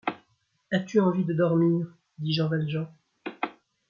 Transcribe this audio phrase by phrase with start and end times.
[0.71, 1.85] As-tu envie de dormir?
[2.17, 2.87] dit Jean Valjean.